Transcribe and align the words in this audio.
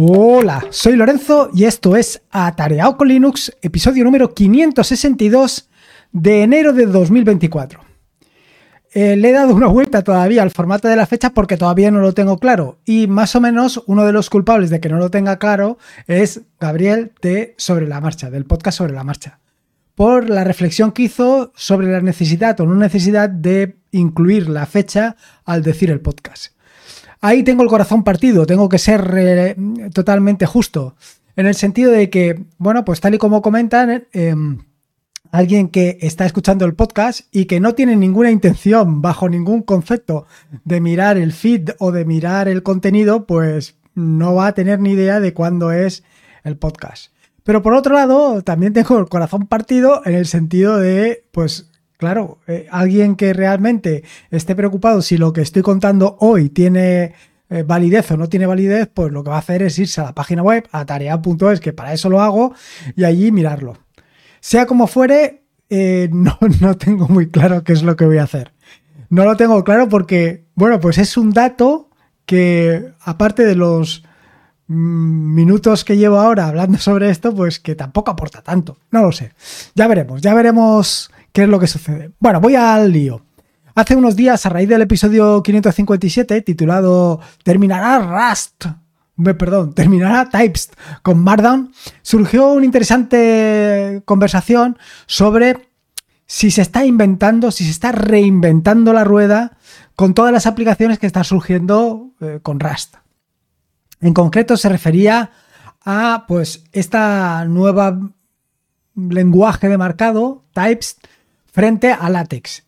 Hola, 0.00 0.64
soy 0.70 0.94
Lorenzo 0.94 1.50
y 1.52 1.64
esto 1.64 1.96
es 1.96 2.22
Atareado 2.30 2.96
con 2.96 3.08
Linux, 3.08 3.52
episodio 3.62 4.04
número 4.04 4.32
562 4.32 5.68
de 6.12 6.44
enero 6.44 6.72
de 6.72 6.86
2024. 6.86 7.80
Eh, 8.94 9.16
le 9.16 9.30
he 9.30 9.32
dado 9.32 9.56
una 9.56 9.66
vuelta 9.66 10.04
todavía 10.04 10.44
al 10.44 10.52
formato 10.52 10.86
de 10.86 10.94
la 10.94 11.06
fecha 11.06 11.30
porque 11.30 11.56
todavía 11.56 11.90
no 11.90 11.98
lo 11.98 12.14
tengo 12.14 12.38
claro 12.38 12.78
y 12.84 13.08
más 13.08 13.34
o 13.34 13.40
menos 13.40 13.82
uno 13.88 14.04
de 14.04 14.12
los 14.12 14.30
culpables 14.30 14.70
de 14.70 14.78
que 14.78 14.88
no 14.88 14.98
lo 14.98 15.10
tenga 15.10 15.40
claro 15.40 15.78
es 16.06 16.42
Gabriel 16.60 17.10
de 17.20 17.56
Sobre 17.58 17.88
la 17.88 18.00
Marcha, 18.00 18.30
del 18.30 18.44
podcast 18.44 18.78
Sobre 18.78 18.92
la 18.92 19.02
Marcha, 19.02 19.40
por 19.96 20.30
la 20.30 20.44
reflexión 20.44 20.92
que 20.92 21.02
hizo 21.02 21.52
sobre 21.56 21.90
la 21.90 22.00
necesidad 22.02 22.60
o 22.60 22.66
no 22.66 22.76
necesidad 22.76 23.28
de 23.28 23.78
incluir 23.90 24.48
la 24.48 24.64
fecha 24.66 25.16
al 25.44 25.64
decir 25.64 25.90
el 25.90 26.00
podcast. 26.00 26.52
Ahí 27.20 27.42
tengo 27.42 27.62
el 27.62 27.68
corazón 27.68 28.04
partido, 28.04 28.46
tengo 28.46 28.68
que 28.68 28.78
ser 28.78 29.14
eh, 29.16 29.56
totalmente 29.92 30.46
justo, 30.46 30.94
en 31.36 31.46
el 31.46 31.54
sentido 31.54 31.90
de 31.92 32.10
que, 32.10 32.44
bueno, 32.58 32.84
pues 32.84 33.00
tal 33.00 33.14
y 33.14 33.18
como 33.18 33.42
comentan, 33.42 34.06
em, 34.12 34.58
alguien 35.30 35.68
que 35.68 35.98
está 36.00 36.26
escuchando 36.26 36.64
el 36.64 36.74
podcast 36.74 37.22
y 37.32 37.44
que 37.44 37.60
no 37.60 37.74
tiene 37.74 37.96
ninguna 37.96 38.30
intención, 38.30 39.02
bajo 39.02 39.28
ningún 39.28 39.62
concepto, 39.62 40.26
de 40.64 40.80
mirar 40.80 41.16
el 41.16 41.32
feed 41.32 41.70
o 41.78 41.92
de 41.92 42.04
mirar 42.04 42.48
el 42.48 42.62
contenido, 42.62 43.26
pues 43.26 43.76
no 43.94 44.34
va 44.34 44.48
a 44.48 44.54
tener 44.54 44.80
ni 44.80 44.92
idea 44.92 45.20
de 45.20 45.34
cuándo 45.34 45.72
es 45.72 46.04
el 46.44 46.56
podcast. 46.56 47.12
Pero 47.44 47.62
por 47.62 47.72
otro 47.72 47.94
lado, 47.94 48.42
también 48.42 48.72
tengo 48.72 48.98
el 48.98 49.08
corazón 49.08 49.46
partido 49.46 50.02
en 50.04 50.14
el 50.14 50.26
sentido 50.26 50.78
de, 50.78 51.24
pues, 51.32 51.67
Claro, 51.98 52.38
eh, 52.46 52.68
alguien 52.70 53.16
que 53.16 53.32
realmente 53.32 54.04
esté 54.30 54.54
preocupado 54.54 55.02
si 55.02 55.18
lo 55.18 55.32
que 55.32 55.40
estoy 55.40 55.62
contando 55.62 56.16
hoy 56.20 56.48
tiene 56.48 57.12
eh, 57.50 57.64
validez 57.64 58.12
o 58.12 58.16
no 58.16 58.28
tiene 58.28 58.46
validez, 58.46 58.88
pues 58.94 59.10
lo 59.10 59.24
que 59.24 59.30
va 59.30 59.36
a 59.36 59.40
hacer 59.40 59.62
es 59.62 59.76
irse 59.80 60.00
a 60.00 60.04
la 60.04 60.14
página 60.14 60.44
web, 60.44 60.68
a 60.70 60.86
tarea.es, 60.86 61.58
que 61.58 61.72
para 61.72 61.92
eso 61.92 62.08
lo 62.08 62.20
hago, 62.20 62.54
y 62.94 63.02
allí 63.02 63.32
mirarlo. 63.32 63.78
Sea 64.38 64.66
como 64.66 64.86
fuere, 64.86 65.42
eh, 65.70 66.08
no, 66.12 66.38
no 66.60 66.76
tengo 66.76 67.08
muy 67.08 67.30
claro 67.30 67.64
qué 67.64 67.72
es 67.72 67.82
lo 67.82 67.96
que 67.96 68.06
voy 68.06 68.18
a 68.18 68.22
hacer. 68.22 68.52
No 69.10 69.24
lo 69.24 69.36
tengo 69.36 69.64
claro 69.64 69.88
porque, 69.88 70.44
bueno, 70.54 70.78
pues 70.78 70.98
es 70.98 71.16
un 71.16 71.32
dato 71.32 71.90
que, 72.26 72.92
aparte 73.00 73.44
de 73.44 73.56
los 73.56 74.04
mm, 74.68 75.34
minutos 75.34 75.84
que 75.84 75.96
llevo 75.96 76.20
ahora 76.20 76.46
hablando 76.46 76.78
sobre 76.78 77.10
esto, 77.10 77.34
pues 77.34 77.58
que 77.58 77.74
tampoco 77.74 78.12
aporta 78.12 78.40
tanto. 78.40 78.78
No 78.92 79.02
lo 79.02 79.10
sé. 79.10 79.32
Ya 79.74 79.88
veremos, 79.88 80.20
ya 80.20 80.32
veremos 80.32 81.10
¿Qué 81.32 81.42
es 81.42 81.48
lo 81.48 81.58
que 81.58 81.66
sucede? 81.66 82.10
Bueno, 82.18 82.40
voy 82.40 82.54
al 82.54 82.92
lío. 82.92 83.24
Hace 83.74 83.94
unos 83.94 84.16
días, 84.16 84.44
a 84.44 84.48
raíz 84.48 84.68
del 84.68 84.82
episodio 84.82 85.42
557, 85.42 86.42
titulado 86.42 87.20
Terminará 87.44 87.98
Rust, 88.00 88.64
perdón, 89.22 89.72
terminará 89.74 90.28
Types 90.28 90.70
con 91.02 91.22
Markdown, 91.22 91.72
surgió 92.02 92.52
una 92.52 92.64
interesante 92.64 94.02
conversación 94.04 94.78
sobre 95.06 95.68
si 96.26 96.50
se 96.50 96.62
está 96.62 96.84
inventando, 96.84 97.50
si 97.50 97.64
se 97.64 97.70
está 97.70 97.92
reinventando 97.92 98.92
la 98.92 99.04
rueda 99.04 99.56
con 99.96 100.14
todas 100.14 100.32
las 100.32 100.46
aplicaciones 100.46 100.98
que 100.98 101.06
están 101.06 101.24
surgiendo 101.24 102.10
eh, 102.20 102.40
con 102.42 102.60
Rust. 102.60 102.96
En 104.00 104.14
concreto 104.14 104.56
se 104.56 104.68
refería 104.68 105.30
a 105.84 106.24
pues 106.28 106.64
esta 106.72 107.44
nueva 107.46 107.98
lenguaje 108.94 109.68
de 109.68 109.78
marcado, 109.78 110.44
Types, 110.52 110.96
frente 111.52 111.92
a 111.92 112.08
látex. 112.10 112.64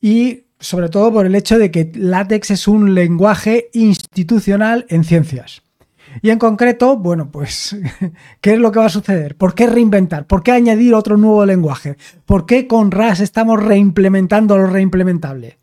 Y 0.00 0.44
sobre 0.58 0.88
todo 0.88 1.12
por 1.12 1.26
el 1.26 1.34
hecho 1.34 1.58
de 1.58 1.70
que 1.70 1.90
látex 1.94 2.50
es 2.50 2.68
un 2.68 2.94
lenguaje 2.94 3.68
institucional 3.72 4.86
en 4.88 5.04
ciencias. 5.04 5.62
Y 6.22 6.30
en 6.30 6.38
concreto, 6.38 6.96
bueno, 6.96 7.30
pues, 7.30 7.76
¿qué 8.40 8.54
es 8.54 8.58
lo 8.58 8.72
que 8.72 8.80
va 8.80 8.86
a 8.86 8.90
suceder? 8.90 9.36
¿Por 9.36 9.54
qué 9.54 9.66
reinventar? 9.66 10.26
¿Por 10.26 10.42
qué 10.42 10.52
añadir 10.52 10.94
otro 10.94 11.16
nuevo 11.16 11.46
lenguaje? 11.46 11.96
¿Por 12.26 12.46
qué 12.46 12.66
con 12.66 12.90
RAS 12.90 13.20
estamos 13.20 13.62
reimplementando 13.62 14.58
lo 14.58 14.66
reimplementable? 14.66 15.58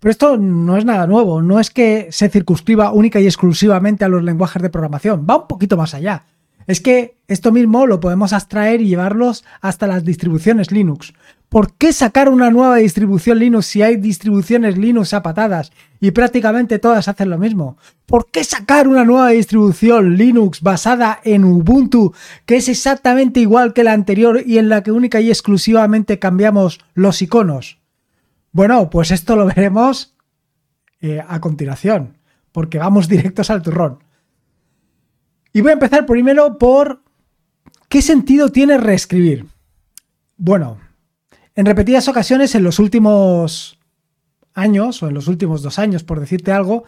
Pero 0.00 0.10
esto 0.12 0.36
no 0.36 0.76
es 0.76 0.84
nada 0.84 1.06
nuevo, 1.08 1.42
no 1.42 1.58
es 1.58 1.70
que 1.70 2.06
se 2.10 2.28
circunscriba 2.28 2.92
única 2.92 3.18
y 3.18 3.26
exclusivamente 3.26 4.04
a 4.04 4.08
los 4.08 4.22
lenguajes 4.22 4.62
de 4.62 4.70
programación, 4.70 5.26
va 5.28 5.38
un 5.38 5.48
poquito 5.48 5.76
más 5.76 5.92
allá. 5.92 6.24
Es 6.68 6.82
que 6.82 7.16
esto 7.28 7.50
mismo 7.50 7.86
lo 7.86 7.98
podemos 7.98 8.34
abstraer 8.34 8.82
y 8.82 8.88
llevarlos 8.88 9.42
hasta 9.62 9.86
las 9.86 10.04
distribuciones 10.04 10.70
Linux. 10.70 11.14
¿Por 11.48 11.72
qué 11.72 11.94
sacar 11.94 12.28
una 12.28 12.50
nueva 12.50 12.76
distribución 12.76 13.38
Linux 13.38 13.64
si 13.64 13.80
hay 13.80 13.96
distribuciones 13.96 14.76
Linux 14.76 15.14
a 15.14 15.22
patadas 15.22 15.72
y 15.98 16.10
prácticamente 16.10 16.78
todas 16.78 17.08
hacen 17.08 17.30
lo 17.30 17.38
mismo? 17.38 17.78
¿Por 18.04 18.30
qué 18.30 18.44
sacar 18.44 18.86
una 18.86 19.06
nueva 19.06 19.30
distribución 19.30 20.16
Linux 20.16 20.60
basada 20.60 21.18
en 21.24 21.44
Ubuntu 21.44 22.12
que 22.44 22.56
es 22.56 22.68
exactamente 22.68 23.40
igual 23.40 23.72
que 23.72 23.82
la 23.82 23.94
anterior 23.94 24.42
y 24.44 24.58
en 24.58 24.68
la 24.68 24.82
que 24.82 24.92
única 24.92 25.22
y 25.22 25.30
exclusivamente 25.30 26.18
cambiamos 26.18 26.80
los 26.92 27.22
iconos? 27.22 27.78
Bueno, 28.52 28.90
pues 28.90 29.10
esto 29.10 29.36
lo 29.36 29.46
veremos 29.46 30.14
eh, 31.00 31.24
a 31.26 31.40
continuación, 31.40 32.18
porque 32.52 32.76
vamos 32.76 33.08
directos 33.08 33.48
al 33.48 33.62
turrón. 33.62 34.00
Y 35.58 35.60
voy 35.60 35.70
a 35.70 35.72
empezar 35.72 36.06
primero 36.06 36.56
por 36.56 37.02
¿qué 37.88 38.00
sentido 38.00 38.50
tiene 38.50 38.78
reescribir? 38.78 39.46
Bueno, 40.36 40.78
en 41.56 41.66
repetidas 41.66 42.06
ocasiones 42.06 42.54
en 42.54 42.62
los 42.62 42.78
últimos 42.78 43.76
años, 44.54 45.02
o 45.02 45.08
en 45.08 45.14
los 45.14 45.26
últimos 45.26 45.62
dos 45.62 45.80
años, 45.80 46.04
por 46.04 46.20
decirte 46.20 46.52
algo, 46.52 46.84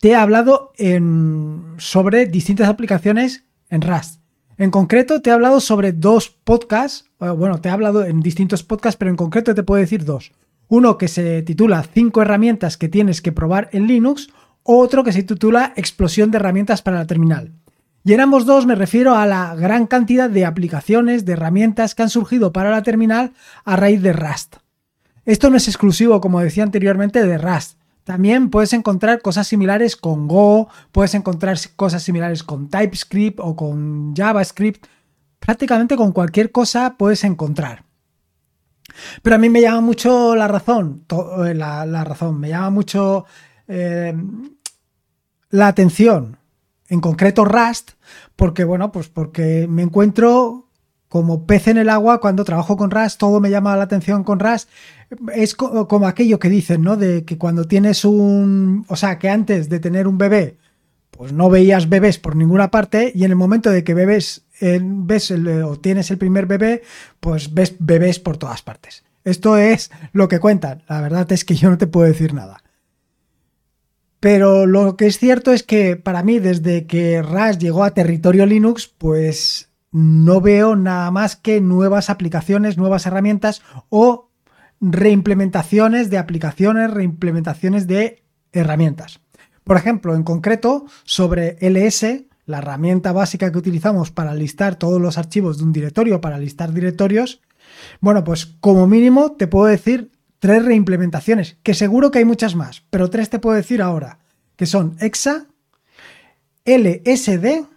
te 0.00 0.08
he 0.08 0.14
hablado 0.14 0.72
sobre 1.76 2.24
distintas 2.24 2.70
aplicaciones 2.70 3.44
en 3.68 3.82
Rust. 3.82 4.22
En 4.56 4.70
concreto, 4.70 5.20
te 5.20 5.28
he 5.28 5.34
hablado 5.34 5.60
sobre 5.60 5.92
dos 5.92 6.30
podcasts. 6.30 7.10
Bueno, 7.18 7.60
te 7.60 7.68
he 7.68 7.72
hablado 7.72 8.06
en 8.06 8.20
distintos 8.20 8.62
podcasts, 8.62 8.96
pero 8.96 9.10
en 9.10 9.18
concreto 9.18 9.54
te 9.54 9.64
puedo 9.64 9.82
decir 9.82 10.06
dos. 10.06 10.32
Uno 10.68 10.96
que 10.96 11.08
se 11.08 11.42
titula 11.42 11.82
Cinco 11.82 12.22
herramientas 12.22 12.78
que 12.78 12.88
tienes 12.88 13.20
que 13.20 13.32
probar 13.32 13.68
en 13.72 13.86
Linux. 13.86 14.30
Otro 14.62 15.04
que 15.04 15.12
se 15.12 15.24
titula 15.24 15.74
Explosión 15.76 16.30
de 16.30 16.38
herramientas 16.38 16.80
para 16.80 16.96
la 16.96 17.06
terminal. 17.06 17.52
Y 18.04 18.12
en 18.14 18.20
ambos 18.20 18.46
dos 18.46 18.66
me 18.66 18.74
refiero 18.74 19.14
a 19.14 19.26
la 19.26 19.54
gran 19.54 19.86
cantidad 19.86 20.28
de 20.28 20.44
aplicaciones, 20.44 21.24
de 21.24 21.34
herramientas 21.34 21.94
que 21.94 22.02
han 22.02 22.10
surgido 22.10 22.52
para 22.52 22.70
la 22.70 22.82
terminal 22.82 23.32
a 23.64 23.76
raíz 23.76 24.02
de 24.02 24.12
Rust. 24.12 24.56
Esto 25.24 25.50
no 25.50 25.56
es 25.56 25.68
exclusivo, 25.68 26.20
como 26.20 26.40
decía 26.40 26.64
anteriormente, 26.64 27.24
de 27.24 27.38
Rust. 27.38 27.78
También 28.02 28.50
puedes 28.50 28.72
encontrar 28.72 29.22
cosas 29.22 29.46
similares 29.46 29.96
con 29.96 30.26
Go, 30.26 30.68
puedes 30.90 31.14
encontrar 31.14 31.56
cosas 31.76 32.02
similares 32.02 32.42
con 32.42 32.68
TypeScript 32.68 33.38
o 33.40 33.54
con 33.54 34.14
JavaScript. 34.16 34.84
Prácticamente 35.38 35.96
con 35.96 36.10
cualquier 36.10 36.50
cosa 36.50 36.96
puedes 36.98 37.22
encontrar. 37.22 37.84
Pero 39.22 39.36
a 39.36 39.38
mí 39.38 39.48
me 39.48 39.60
llama 39.60 39.80
mucho 39.80 40.34
la 40.34 40.48
razón, 40.48 41.04
eh, 41.46 41.54
la, 41.54 42.04
razón, 42.04 42.40
me 42.40 42.48
llama 42.48 42.70
mucho 42.70 43.24
eh, 43.68 44.12
la 45.50 45.68
atención 45.68 46.38
en 46.92 47.00
concreto 47.00 47.46
Rust, 47.46 47.92
porque 48.36 48.64
bueno, 48.64 48.92
pues 48.92 49.08
porque 49.08 49.66
me 49.66 49.80
encuentro 49.80 50.68
como 51.08 51.46
pez 51.46 51.68
en 51.68 51.78
el 51.78 51.88
agua 51.88 52.20
cuando 52.20 52.44
trabajo 52.44 52.76
con 52.76 52.90
Rust, 52.90 53.18
todo 53.18 53.40
me 53.40 53.48
llama 53.48 53.74
la 53.78 53.84
atención 53.84 54.24
con 54.24 54.38
Rust. 54.38 54.68
Es 55.34 55.54
como 55.54 56.06
aquello 56.06 56.38
que 56.38 56.50
dicen, 56.50 56.82
¿no? 56.82 56.98
De 56.98 57.24
que 57.24 57.38
cuando 57.38 57.64
tienes 57.64 58.04
un, 58.04 58.84
o 58.88 58.96
sea, 58.96 59.18
que 59.18 59.30
antes 59.30 59.70
de 59.70 59.80
tener 59.80 60.06
un 60.06 60.18
bebé, 60.18 60.58
pues 61.10 61.32
no 61.32 61.48
veías 61.48 61.88
bebés 61.88 62.18
por 62.18 62.36
ninguna 62.36 62.70
parte 62.70 63.10
y 63.14 63.24
en 63.24 63.30
el 63.30 63.36
momento 63.36 63.70
de 63.70 63.84
que 63.84 63.94
bebés 63.94 64.44
ves 64.60 65.30
o 65.30 65.76
tienes 65.78 66.10
el 66.10 66.18
primer 66.18 66.44
bebé, 66.44 66.82
pues 67.20 67.54
ves 67.54 67.74
bebés 67.78 68.18
por 68.18 68.36
todas 68.36 68.60
partes. 68.60 69.02
Esto 69.24 69.56
es 69.56 69.90
lo 70.12 70.28
que 70.28 70.40
cuentan. 70.40 70.82
La 70.88 71.00
verdad 71.00 71.30
es 71.32 71.46
que 71.46 71.54
yo 71.54 71.70
no 71.70 71.78
te 71.78 71.86
puedo 71.86 72.06
decir 72.06 72.34
nada. 72.34 72.62
Pero 74.22 74.66
lo 74.66 74.96
que 74.96 75.08
es 75.08 75.18
cierto 75.18 75.52
es 75.52 75.64
que 75.64 75.96
para 75.96 76.22
mí, 76.22 76.38
desde 76.38 76.86
que 76.86 77.22
Rust 77.22 77.60
llegó 77.60 77.82
a 77.82 77.90
territorio 77.90 78.46
Linux, 78.46 78.86
pues 78.86 79.72
no 79.90 80.40
veo 80.40 80.76
nada 80.76 81.10
más 81.10 81.34
que 81.34 81.60
nuevas 81.60 82.08
aplicaciones, 82.08 82.78
nuevas 82.78 83.04
herramientas 83.04 83.62
o 83.88 84.30
reimplementaciones 84.80 86.08
de 86.08 86.18
aplicaciones, 86.18 86.92
reimplementaciones 86.92 87.88
de 87.88 88.22
herramientas. 88.52 89.18
Por 89.64 89.76
ejemplo, 89.76 90.14
en 90.14 90.22
concreto, 90.22 90.86
sobre 91.02 91.56
LS, 91.60 92.26
la 92.46 92.58
herramienta 92.58 93.10
básica 93.10 93.50
que 93.50 93.58
utilizamos 93.58 94.12
para 94.12 94.36
listar 94.36 94.76
todos 94.76 95.00
los 95.00 95.18
archivos 95.18 95.58
de 95.58 95.64
un 95.64 95.72
directorio, 95.72 96.20
para 96.20 96.38
listar 96.38 96.72
directorios, 96.72 97.40
bueno, 98.00 98.22
pues 98.22 98.46
como 98.46 98.86
mínimo 98.86 99.32
te 99.32 99.48
puedo 99.48 99.66
decir 99.66 100.11
tres 100.42 100.64
reimplementaciones, 100.64 101.56
que 101.62 101.72
seguro 101.72 102.10
que 102.10 102.18
hay 102.18 102.24
muchas 102.24 102.56
más, 102.56 102.82
pero 102.90 103.08
tres 103.08 103.30
te 103.30 103.38
puedo 103.38 103.54
decir 103.54 103.80
ahora, 103.80 104.18
que 104.56 104.66
son 104.66 104.96
EXA, 104.98 105.46
LSD 106.64 107.68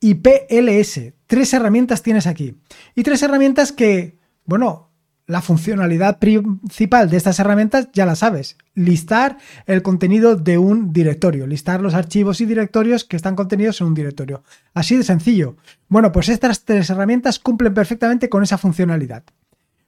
y 0.00 0.14
PLS. 0.16 1.14
Tres 1.26 1.54
herramientas 1.54 2.02
tienes 2.02 2.26
aquí. 2.26 2.58
Y 2.94 3.04
tres 3.04 3.22
herramientas 3.22 3.72
que, 3.72 4.18
bueno, 4.44 4.90
la 5.26 5.40
funcionalidad 5.40 6.18
principal 6.18 7.08
de 7.08 7.16
estas 7.16 7.38
herramientas 7.38 7.88
ya 7.94 8.04
la 8.04 8.16
sabes, 8.16 8.58
listar 8.74 9.38
el 9.64 9.80
contenido 9.80 10.36
de 10.36 10.58
un 10.58 10.92
directorio, 10.92 11.46
listar 11.46 11.80
los 11.80 11.94
archivos 11.94 12.42
y 12.42 12.44
directorios 12.44 13.04
que 13.04 13.16
están 13.16 13.34
contenidos 13.34 13.80
en 13.80 13.86
un 13.86 13.94
directorio. 13.94 14.42
Así 14.74 14.94
de 14.94 15.04
sencillo. 15.04 15.56
Bueno, 15.88 16.12
pues 16.12 16.28
estas 16.28 16.66
tres 16.66 16.90
herramientas 16.90 17.38
cumplen 17.38 17.72
perfectamente 17.72 18.28
con 18.28 18.42
esa 18.42 18.58
funcionalidad. 18.58 19.24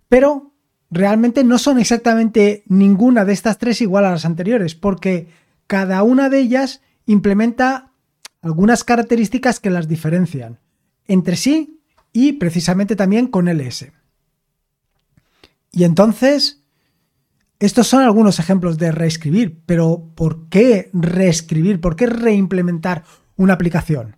Pero 0.08 0.51
realmente 0.92 1.42
no 1.42 1.58
son 1.58 1.80
exactamente 1.80 2.62
ninguna 2.66 3.24
de 3.24 3.32
estas 3.32 3.56
tres 3.58 3.80
igual 3.80 4.04
a 4.04 4.10
las 4.10 4.26
anteriores, 4.26 4.74
porque 4.74 5.28
cada 5.66 6.02
una 6.02 6.28
de 6.28 6.38
ellas 6.38 6.82
implementa 7.06 7.92
algunas 8.42 8.84
características 8.84 9.58
que 9.58 9.70
las 9.70 9.88
diferencian 9.88 10.60
entre 11.06 11.36
sí 11.36 11.80
y 12.12 12.34
precisamente 12.34 12.94
también 12.94 13.26
con 13.26 13.48
LS. 13.48 13.90
Y 15.72 15.84
entonces, 15.84 16.62
estos 17.58 17.86
son 17.86 18.02
algunos 18.02 18.38
ejemplos 18.38 18.76
de 18.76 18.92
reescribir, 18.92 19.62
pero 19.64 20.10
¿por 20.14 20.50
qué 20.50 20.90
reescribir? 20.92 21.80
¿Por 21.80 21.96
qué 21.96 22.06
reimplementar 22.06 23.04
una 23.36 23.54
aplicación? 23.54 24.16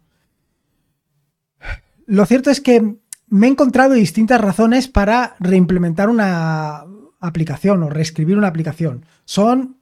Lo 2.07 2.27
cierto 2.27 2.51
es 2.51 2.61
que 2.61 2.97
me 3.29 3.47
he 3.47 3.51
encontrado 3.51 3.95
distintas 3.95 4.41
razones 4.41 4.89
para 4.89 5.37
reimplementar 5.41 6.09
una 6.09 6.85
aplicación 7.21 7.83
o 7.83 7.91
reescribir 7.91 8.37
una 8.37 8.49
aplicación. 8.49 9.07
Son 9.25 9.79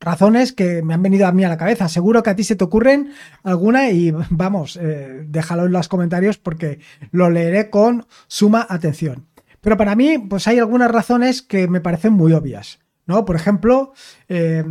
razones 0.00 0.52
que 0.52 0.82
me 0.82 0.94
han 0.94 1.02
venido 1.02 1.26
a 1.26 1.32
mí 1.32 1.44
a 1.44 1.48
la 1.48 1.56
cabeza. 1.56 1.88
Seguro 1.88 2.22
que 2.22 2.30
a 2.30 2.36
ti 2.36 2.44
se 2.44 2.56
te 2.56 2.64
ocurren 2.64 3.12
alguna 3.42 3.90
y 3.90 4.12
vamos, 4.30 4.78
eh, 4.80 5.24
déjalo 5.26 5.66
en 5.66 5.72
los 5.72 5.88
comentarios 5.88 6.38
porque 6.38 6.80
lo 7.10 7.30
leeré 7.30 7.70
con 7.70 8.06
suma 8.26 8.66
atención. 8.68 9.26
Pero 9.60 9.76
para 9.76 9.96
mí, 9.96 10.18
pues 10.18 10.46
hay 10.46 10.58
algunas 10.58 10.90
razones 10.90 11.42
que 11.42 11.68
me 11.68 11.80
parecen 11.80 12.12
muy 12.12 12.32
obvias. 12.32 12.78
¿No? 13.08 13.24
Por 13.24 13.34
ejemplo, 13.34 13.92
eh, 14.28 14.64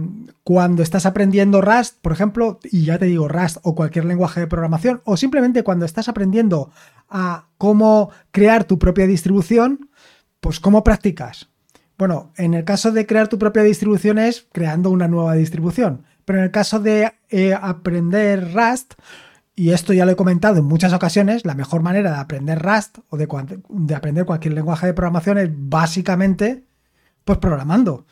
cuando 0.44 0.84
estás 0.84 1.06
aprendiendo 1.06 1.60
Rust, 1.60 1.98
por 2.02 2.14
ejemplo, 2.14 2.60
y 2.64 2.86
ya 2.86 2.98
te 3.00 3.06
digo 3.06 3.28
Rust 3.28 3.58
o 3.64 3.76
cualquier 3.76 4.06
lenguaje 4.06 4.40
de 4.40 4.48
programación, 4.48 5.02
o 5.04 5.18
simplemente 5.18 5.64
cuando 5.64 5.86
estás 5.86 6.08
aprendiendo 6.08 6.72
a 7.10 7.48
cómo 7.58 8.12
crear 8.32 8.64
tu 8.64 8.78
propia 8.78 9.08
distribución, 9.08 9.90
pues 10.40 10.60
cómo 10.60 10.84
practicas. 10.84 11.50
Bueno, 11.98 12.32
en 12.38 12.54
el 12.54 12.64
caso 12.64 12.92
de 12.92 13.08
crear 13.08 13.28
tu 13.28 13.40
propia 13.40 13.64
distribución 13.64 14.20
es 14.20 14.48
creando 14.52 14.92
una 14.92 15.08
nueva 15.08 15.34
distribución, 15.34 16.06
pero 16.24 16.38
en 16.38 16.46
el 16.46 16.52
caso 16.52 16.80
de 16.80 17.14
eh, 17.30 17.58
aprender 17.60 18.54
Rust, 18.54 18.94
y 19.56 19.72
esto 19.72 19.94
ya 19.94 20.06
lo 20.06 20.12
he 20.12 20.16
comentado 20.16 20.58
en 20.58 20.66
muchas 20.66 20.94
ocasiones, 20.94 21.44
la 21.44 21.56
mejor 21.56 21.82
manera 21.82 22.12
de 22.12 22.18
aprender 22.18 22.62
Rust 22.62 23.00
o 23.10 23.18
de, 23.18 23.28
de 23.68 23.96
aprender 23.96 24.26
cualquier 24.26 24.54
lenguaje 24.54 24.86
de 24.86 24.94
programación 24.94 25.40
es 25.40 25.50
básicamente 25.52 26.68
pues 27.28 27.40
programando. 27.40 28.06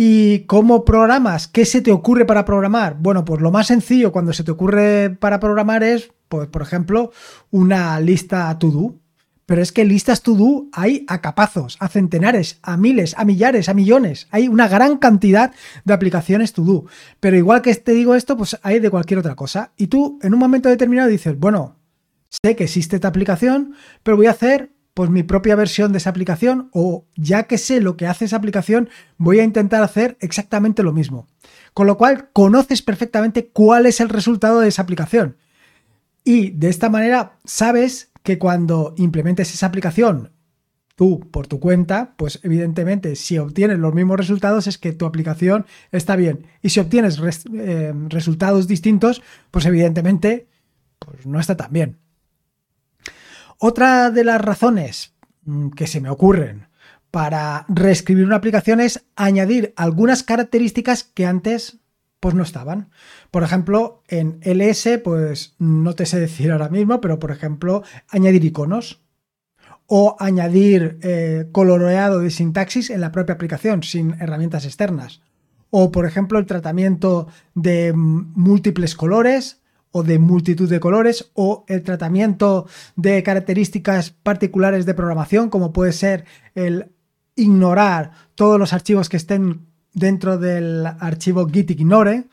¿Y 0.00 0.44
cómo 0.46 0.84
programas? 0.84 1.48
¿Qué 1.48 1.64
se 1.64 1.82
te 1.82 1.90
ocurre 1.90 2.24
para 2.24 2.44
programar? 2.44 2.98
Bueno, 3.00 3.24
pues 3.24 3.40
lo 3.40 3.50
más 3.50 3.66
sencillo 3.66 4.12
cuando 4.12 4.32
se 4.32 4.44
te 4.44 4.52
ocurre 4.52 5.10
para 5.10 5.40
programar 5.40 5.82
es, 5.82 6.12
pues, 6.28 6.46
por 6.46 6.62
ejemplo, 6.62 7.10
una 7.50 7.98
lista 7.98 8.56
to 8.60 8.70
do. 8.70 8.94
Pero 9.44 9.60
es 9.60 9.72
que 9.72 9.84
listas 9.84 10.22
to 10.22 10.36
do 10.36 10.68
hay 10.72 11.04
a 11.08 11.20
capazos, 11.20 11.76
a 11.80 11.88
centenares, 11.88 12.60
a 12.62 12.76
miles, 12.76 13.16
a 13.18 13.24
millares, 13.24 13.68
a 13.68 13.74
millones. 13.74 14.28
Hay 14.30 14.46
una 14.46 14.68
gran 14.68 14.98
cantidad 14.98 15.52
de 15.84 15.92
aplicaciones 15.92 16.52
to 16.52 16.62
do. 16.62 16.84
Pero 17.18 17.36
igual 17.36 17.60
que 17.60 17.74
te 17.74 17.90
digo 17.90 18.14
esto, 18.14 18.36
pues 18.36 18.56
hay 18.62 18.78
de 18.78 18.90
cualquier 18.90 19.18
otra 19.18 19.34
cosa. 19.34 19.72
Y 19.76 19.88
tú 19.88 20.20
en 20.22 20.32
un 20.32 20.38
momento 20.38 20.68
determinado 20.68 21.08
dices, 21.08 21.36
bueno, 21.36 21.74
sé 22.28 22.54
que 22.54 22.62
existe 22.62 22.94
esta 22.94 23.08
aplicación, 23.08 23.74
pero 24.04 24.16
voy 24.16 24.26
a 24.26 24.30
hacer 24.30 24.70
pues 24.98 25.10
mi 25.10 25.22
propia 25.22 25.54
versión 25.54 25.92
de 25.92 25.98
esa 25.98 26.10
aplicación 26.10 26.70
o 26.72 27.06
ya 27.14 27.44
que 27.44 27.56
sé 27.56 27.80
lo 27.80 27.96
que 27.96 28.08
hace 28.08 28.24
esa 28.24 28.34
aplicación, 28.34 28.88
voy 29.16 29.38
a 29.38 29.44
intentar 29.44 29.80
hacer 29.84 30.16
exactamente 30.18 30.82
lo 30.82 30.92
mismo. 30.92 31.28
Con 31.72 31.86
lo 31.86 31.96
cual 31.96 32.30
conoces 32.32 32.82
perfectamente 32.82 33.46
cuál 33.46 33.86
es 33.86 34.00
el 34.00 34.08
resultado 34.08 34.58
de 34.58 34.66
esa 34.66 34.82
aplicación. 34.82 35.36
Y 36.24 36.50
de 36.50 36.68
esta 36.68 36.90
manera 36.90 37.38
sabes 37.44 38.10
que 38.24 38.40
cuando 38.40 38.94
implementes 38.96 39.54
esa 39.54 39.66
aplicación 39.66 40.32
tú 40.96 41.20
por 41.30 41.46
tu 41.46 41.60
cuenta, 41.60 42.16
pues 42.16 42.40
evidentemente 42.42 43.14
si 43.14 43.38
obtienes 43.38 43.78
los 43.78 43.94
mismos 43.94 44.16
resultados 44.16 44.66
es 44.66 44.78
que 44.78 44.92
tu 44.92 45.06
aplicación 45.06 45.64
está 45.92 46.16
bien. 46.16 46.44
Y 46.60 46.70
si 46.70 46.80
obtienes 46.80 47.20
eh, 47.54 47.94
resultados 48.08 48.66
distintos, 48.66 49.22
pues 49.52 49.64
evidentemente 49.64 50.48
pues 50.98 51.24
no 51.24 51.38
está 51.38 51.56
tan 51.56 51.72
bien. 51.72 51.98
Otra 53.58 54.10
de 54.10 54.22
las 54.22 54.40
razones 54.40 55.14
mm, 55.44 55.70
que 55.70 55.88
se 55.88 56.00
me 56.00 56.10
ocurren 56.10 56.68
para 57.10 57.64
reescribir 57.68 58.24
una 58.24 58.36
aplicación 58.36 58.80
es 58.80 59.04
añadir 59.16 59.72
algunas 59.76 60.22
características 60.22 61.02
que 61.02 61.26
antes 61.26 61.78
pues 62.20 62.34
no 62.34 62.42
estaban. 62.42 62.90
Por 63.30 63.42
ejemplo, 63.42 64.02
en 64.08 64.40
LS, 64.42 64.98
pues 65.02 65.54
no 65.58 65.94
te 65.94 66.06
sé 66.06 66.20
decir 66.20 66.50
ahora 66.50 66.68
mismo, 66.68 67.00
pero 67.00 67.18
por 67.18 67.30
ejemplo, 67.30 67.82
añadir 68.08 68.44
iconos 68.44 69.02
o 69.86 70.16
añadir 70.18 70.98
eh, 71.02 71.48
coloreado 71.50 72.20
de 72.20 72.30
sintaxis 72.30 72.90
en 72.90 73.00
la 73.00 73.12
propia 73.12 73.34
aplicación 73.34 73.82
sin 73.82 74.14
herramientas 74.20 74.66
externas. 74.66 75.22
O 75.70 75.90
por 75.90 76.06
ejemplo, 76.06 76.38
el 76.38 76.46
tratamiento 76.46 77.28
de 77.54 77.92
múltiples 77.94 78.94
colores 78.94 79.60
o 79.90 80.02
de 80.02 80.18
multitud 80.18 80.68
de 80.68 80.80
colores 80.80 81.30
o 81.34 81.64
el 81.68 81.82
tratamiento 81.82 82.66
de 82.96 83.22
características 83.22 84.10
particulares 84.10 84.86
de 84.86 84.94
programación 84.94 85.50
como 85.50 85.72
puede 85.72 85.92
ser 85.92 86.24
el 86.54 86.92
ignorar 87.34 88.12
todos 88.34 88.58
los 88.58 88.72
archivos 88.72 89.08
que 89.08 89.16
estén 89.16 89.66
dentro 89.94 90.38
del 90.38 90.86
archivo 90.86 91.48
git 91.48 91.70
ignore. 91.70 92.24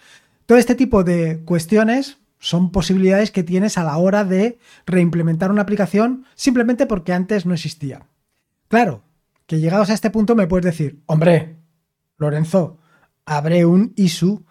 Todo 0.46 0.58
este 0.58 0.76
tipo 0.76 1.04
de 1.04 1.42
cuestiones 1.46 2.18
son 2.40 2.72
posibilidades 2.72 3.32
que 3.32 3.44
tienes 3.44 3.78
a 3.78 3.84
la 3.84 3.98
hora 3.98 4.24
de 4.24 4.60
reimplementar 4.86 5.52
una 5.52 5.62
aplicación 5.62 6.26
simplemente 6.36 6.86
porque 6.86 7.14
antes 7.14 7.46
no 7.46 7.54
existía. 7.54 8.08
Claro, 8.68 9.04
que 9.46 9.60
llegados 9.60 9.90
a 9.90 9.94
este 9.94 10.10
punto 10.10 10.36
me 10.36 10.48
puedes 10.48 10.66
decir, 10.66 11.02
hombre, 11.06 11.56
Lorenzo, 12.18 12.80
abre 13.26 13.66
un 13.66 13.94
issue 13.96 14.44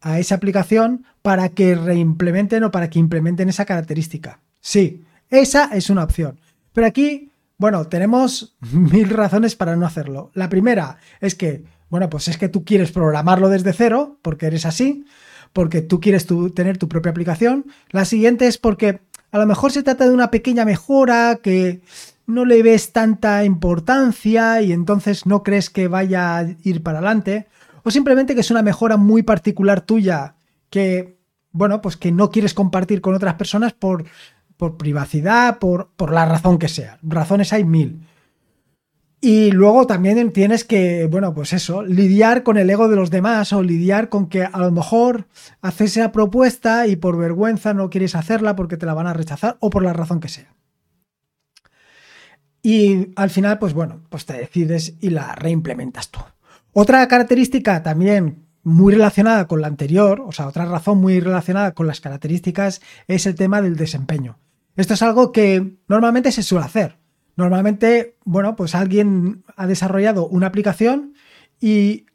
a 0.00 0.18
esa 0.18 0.34
aplicación 0.34 1.04
para 1.22 1.50
que 1.50 1.74
reimplementen 1.74 2.64
o 2.64 2.70
para 2.70 2.90
que 2.90 2.98
implementen 2.98 3.48
esa 3.48 3.64
característica. 3.64 4.40
Sí, 4.60 5.04
esa 5.28 5.70
es 5.74 5.90
una 5.90 6.04
opción. 6.04 6.40
Pero 6.72 6.86
aquí, 6.86 7.30
bueno, 7.58 7.86
tenemos 7.86 8.56
mil 8.72 9.10
razones 9.10 9.56
para 9.56 9.76
no 9.76 9.86
hacerlo. 9.86 10.30
La 10.34 10.48
primera 10.48 10.98
es 11.20 11.34
que 11.34 11.64
bueno, 11.90 12.08
pues 12.08 12.28
es 12.28 12.38
que 12.38 12.48
tú 12.48 12.64
quieres 12.64 12.92
programarlo 12.92 13.48
desde 13.48 13.72
cero, 13.72 14.18
porque 14.22 14.46
eres 14.46 14.64
así, 14.64 15.04
porque 15.52 15.82
tú 15.82 16.00
quieres 16.00 16.26
tener 16.54 16.78
tu 16.78 16.88
propia 16.88 17.10
aplicación. 17.10 17.66
La 17.90 18.04
siguiente 18.04 18.46
es 18.46 18.58
porque 18.58 19.00
a 19.32 19.38
lo 19.38 19.46
mejor 19.46 19.72
se 19.72 19.82
trata 19.82 20.04
de 20.04 20.14
una 20.14 20.30
pequeña 20.30 20.64
mejora 20.64 21.40
que 21.42 21.80
no 22.26 22.44
le 22.44 22.62
ves 22.62 22.92
tanta 22.92 23.44
importancia 23.44 24.62
y 24.62 24.72
entonces 24.72 25.26
no 25.26 25.42
crees 25.42 25.68
que 25.68 25.88
vaya 25.88 26.38
a 26.38 26.46
ir 26.62 26.82
para 26.82 26.98
adelante. 26.98 27.48
O 27.82 27.90
simplemente 27.90 28.36
que 28.36 28.42
es 28.42 28.52
una 28.52 28.62
mejora 28.62 28.96
muy 28.96 29.24
particular 29.24 29.80
tuya 29.80 30.34
que, 30.70 31.18
bueno, 31.52 31.80
pues 31.82 31.96
que 31.96 32.12
no 32.12 32.30
quieres 32.30 32.54
compartir 32.54 33.00
con 33.00 33.14
otras 33.14 33.34
personas 33.34 33.72
por, 33.72 34.04
por 34.56 34.76
privacidad, 34.76 35.58
por, 35.58 35.90
por 35.96 36.12
la 36.12 36.24
razón 36.24 36.58
que 36.58 36.68
sea. 36.68 36.98
Razones 37.02 37.52
hay 37.52 37.64
mil. 37.64 38.06
Y 39.22 39.50
luego 39.50 39.86
también 39.86 40.32
tienes 40.32 40.64
que, 40.64 41.06
bueno, 41.10 41.34
pues 41.34 41.52
eso, 41.52 41.82
lidiar 41.82 42.42
con 42.42 42.56
el 42.56 42.70
ego 42.70 42.88
de 42.88 42.96
los 42.96 43.10
demás 43.10 43.52
o 43.52 43.62
lidiar 43.62 44.08
con 44.08 44.28
que 44.28 44.44
a 44.44 44.58
lo 44.58 44.70
mejor 44.70 45.26
haces 45.60 45.98
esa 45.98 46.10
propuesta 46.10 46.86
y 46.86 46.96
por 46.96 47.18
vergüenza 47.18 47.74
no 47.74 47.90
quieres 47.90 48.14
hacerla 48.14 48.56
porque 48.56 48.78
te 48.78 48.86
la 48.86 48.94
van 48.94 49.06
a 49.06 49.12
rechazar 49.12 49.58
o 49.60 49.68
por 49.68 49.82
la 49.82 49.92
razón 49.92 50.20
que 50.20 50.28
sea. 50.28 50.54
Y 52.62 53.08
al 53.16 53.28
final, 53.28 53.58
pues 53.58 53.74
bueno, 53.74 54.02
pues 54.08 54.24
te 54.24 54.34
decides 54.34 54.94
y 55.00 55.10
la 55.10 55.34
reimplementas 55.34 56.10
tú. 56.10 56.20
Otra 56.72 57.06
característica 57.06 57.82
también 57.82 58.46
muy 58.62 58.92
relacionada 58.94 59.46
con 59.46 59.60
la 59.60 59.68
anterior, 59.68 60.22
o 60.26 60.32
sea, 60.32 60.46
otra 60.46 60.66
razón 60.66 60.98
muy 60.98 61.20
relacionada 61.20 61.72
con 61.72 61.86
las 61.86 62.00
características 62.00 62.80
es 63.08 63.26
el 63.26 63.34
tema 63.34 63.62
del 63.62 63.76
desempeño. 63.76 64.38
Esto 64.76 64.94
es 64.94 65.02
algo 65.02 65.32
que 65.32 65.76
normalmente 65.88 66.32
se 66.32 66.42
suele 66.42 66.66
hacer. 66.66 66.98
Normalmente, 67.36 68.16
bueno, 68.24 68.56
pues 68.56 68.74
alguien 68.74 69.44
ha 69.56 69.66
desarrollado 69.66 70.26
una 70.26 70.46
aplicación 70.46 71.14
y 71.60 72.06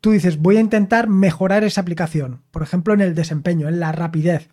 tú 0.00 0.10
dices, 0.10 0.38
voy 0.38 0.56
a 0.56 0.60
intentar 0.60 1.08
mejorar 1.08 1.64
esa 1.64 1.80
aplicación. 1.80 2.42
Por 2.50 2.62
ejemplo, 2.62 2.92
en 2.92 3.00
el 3.00 3.14
desempeño, 3.14 3.68
en 3.68 3.80
la 3.80 3.92
rapidez. 3.92 4.50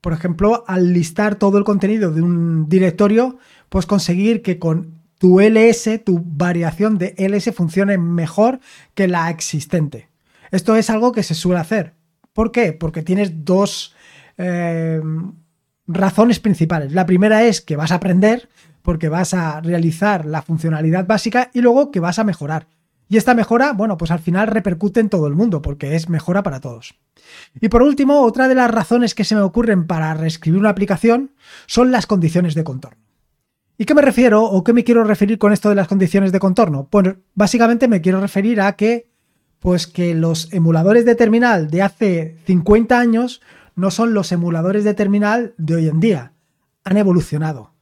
Por 0.00 0.12
ejemplo, 0.12 0.64
al 0.66 0.92
listar 0.92 1.36
todo 1.36 1.58
el 1.58 1.64
contenido 1.64 2.12
de 2.12 2.22
un 2.22 2.68
directorio, 2.68 3.38
puedes 3.68 3.86
conseguir 3.86 4.42
que 4.42 4.58
con 4.58 5.02
tu 5.18 5.40
LS, 5.40 6.02
tu 6.04 6.22
variación 6.24 6.98
de 6.98 7.14
LS 7.16 7.52
funcione 7.54 7.98
mejor 7.98 8.60
que 8.94 9.08
la 9.08 9.30
existente. 9.30 10.08
Esto 10.50 10.76
es 10.76 10.90
algo 10.90 11.12
que 11.12 11.22
se 11.22 11.34
suele 11.34 11.60
hacer. 11.60 11.94
¿Por 12.32 12.52
qué? 12.52 12.72
Porque 12.72 13.02
tienes 13.02 13.44
dos 13.44 13.94
eh, 14.38 15.00
razones 15.86 16.40
principales. 16.40 16.92
La 16.92 17.06
primera 17.06 17.44
es 17.44 17.60
que 17.60 17.76
vas 17.76 17.92
a 17.92 17.96
aprender 17.96 18.48
porque 18.82 19.08
vas 19.08 19.34
a 19.34 19.60
realizar 19.60 20.26
la 20.26 20.42
funcionalidad 20.42 21.06
básica 21.06 21.50
y 21.52 21.60
luego 21.60 21.90
que 21.90 22.00
vas 22.00 22.18
a 22.18 22.24
mejorar. 22.24 22.68
Y 23.08 23.16
esta 23.16 23.34
mejora, 23.34 23.72
bueno, 23.72 23.96
pues 23.96 24.10
al 24.10 24.18
final 24.18 24.48
repercute 24.48 25.00
en 25.00 25.08
todo 25.08 25.26
el 25.28 25.34
mundo, 25.34 25.62
porque 25.62 25.94
es 25.94 26.08
mejora 26.08 26.42
para 26.42 26.60
todos. 26.60 26.96
Y 27.60 27.68
por 27.68 27.82
último, 27.82 28.20
otra 28.22 28.48
de 28.48 28.54
las 28.54 28.70
razones 28.70 29.14
que 29.14 29.24
se 29.24 29.34
me 29.34 29.42
ocurren 29.42 29.86
para 29.86 30.14
reescribir 30.14 30.58
una 30.58 30.70
aplicación 30.70 31.32
son 31.66 31.92
las 31.92 32.06
condiciones 32.06 32.54
de 32.54 32.64
contorno. 32.64 32.98
¿Y 33.78 33.84
qué 33.84 33.94
me 33.94 34.02
refiero 34.02 34.42
o 34.42 34.64
qué 34.64 34.72
me 34.72 34.84
quiero 34.84 35.04
referir 35.04 35.38
con 35.38 35.52
esto 35.52 35.68
de 35.68 35.74
las 35.74 35.88
condiciones 35.88 36.32
de 36.32 36.40
contorno? 36.40 36.88
Pues 36.90 37.14
básicamente 37.34 37.88
me 37.88 38.00
quiero 38.00 38.20
referir 38.20 38.60
a 38.60 38.74
que 38.74 39.08
pues 39.66 39.88
que 39.88 40.14
los 40.14 40.52
emuladores 40.52 41.04
de 41.04 41.16
terminal 41.16 41.68
de 41.72 41.82
hace 41.82 42.36
50 42.46 43.00
años 43.00 43.42
no 43.74 43.90
son 43.90 44.14
los 44.14 44.30
emuladores 44.30 44.84
de 44.84 44.94
terminal 44.94 45.54
de 45.58 45.74
hoy 45.74 45.88
en 45.88 45.98
día. 45.98 46.34
Han 46.84 46.98
evolucionado. 46.98 47.72